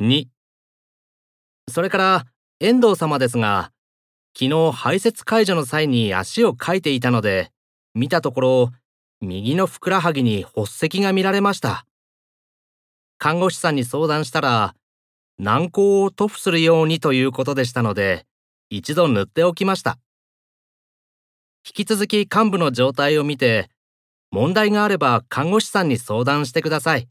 [0.00, 0.26] 2
[1.68, 2.26] それから
[2.60, 3.72] 遠藤様ですが
[4.32, 7.50] 昨日排泄解除の際に足をかいていたので
[7.94, 8.70] 見たところ
[9.20, 11.84] 右のふくらはぎに発石が見られました。
[13.18, 14.76] 看護師さんに相談したら
[15.40, 18.24] 軟膏を塗布するようにということでしたので
[18.70, 19.98] 一度塗っておきました。
[21.66, 23.68] 引き続き患部の状態を見て
[24.30, 27.08] 問題があれば看護師さんに相談してください。